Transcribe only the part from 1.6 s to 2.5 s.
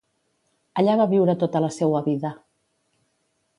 la seua vida.